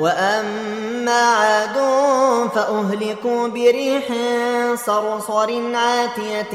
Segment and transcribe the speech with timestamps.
[0.00, 1.76] وأما عاد
[2.54, 4.04] فأهلكوا بريح
[4.86, 6.54] صرصر عاتية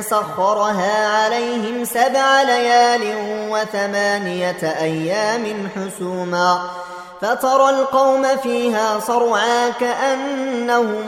[0.00, 3.14] سخرها عليهم سبع ليال
[3.50, 6.58] وثمانية أيام حسوما
[7.20, 11.04] فترى القوم فيها صرعا كأنهم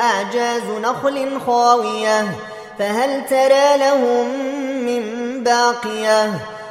[0.00, 2.24] أعجاز نخل خاوية
[2.78, 4.26] فهل ترى لهم
[4.86, 5.04] من
[5.44, 6.55] باقية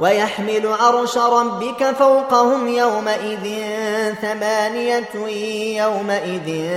[0.00, 3.64] ويحمل عرش ربك فوقهم يومئذ
[4.22, 5.08] ثمانية
[5.82, 6.68] يومئذ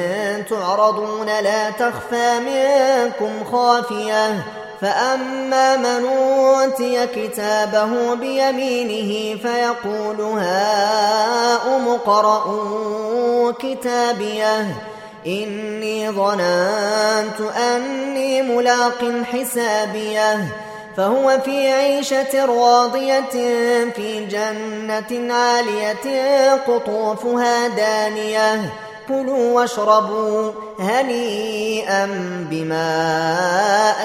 [0.50, 4.46] تعرضون لا تخفى منكم خافية.
[4.82, 14.66] فأما من أوتي كتابه بيمينه فيقول هاؤم اقرءوا كتابيه.
[15.28, 20.48] إني ظننت أني ملاق حسابيه.
[20.98, 23.22] فهو في عيشة راضية
[23.96, 28.62] في جنة عالية قطوفها دانية.
[29.08, 32.06] كلوا واشربوا هنيئا
[32.52, 32.86] بما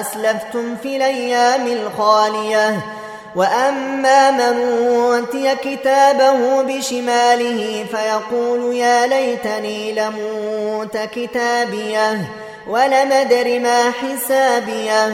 [0.01, 2.85] أسلفتم في الأيام الخالية.
[3.35, 12.21] وأما من أوتي كتابه بشماله فيقول يا ليتني لموت كتابيه
[12.67, 15.13] ولم أدر ما حسابيه.